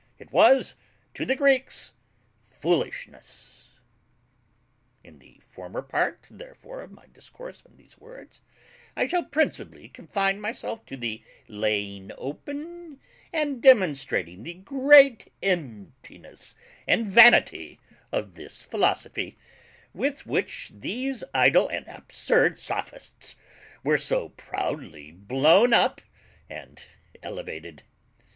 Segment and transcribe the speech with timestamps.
[0.17, 0.75] It was
[1.13, 1.93] to the Greeks
[2.45, 3.81] FOOLISHNESS.
[5.03, 8.41] In the former part, therefore, of my discourse on these words,
[8.97, 12.99] I shall principally confine myself to the laying open
[13.31, 16.55] and demonstrating the great emptiness
[16.87, 17.79] and vanity
[18.11, 19.37] of this philosophy,
[19.93, 23.35] with which these idle and absurd sophists
[23.83, 26.01] were so proudly blown up
[26.49, 26.85] and
[27.21, 27.83] elevated.